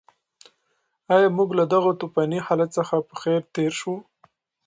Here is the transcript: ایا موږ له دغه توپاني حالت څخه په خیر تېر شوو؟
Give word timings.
ایا 1.15 1.27
موږ 1.37 1.49
له 1.59 1.65
دغه 1.73 1.91
توپاني 1.99 2.39
حالت 2.47 2.69
څخه 2.77 2.95
په 3.09 3.15
خیر 3.21 3.41
تېر 3.55 3.71
شوو؟ 3.79 3.97